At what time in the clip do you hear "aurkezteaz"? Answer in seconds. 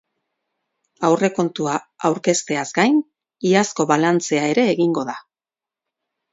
2.09-2.65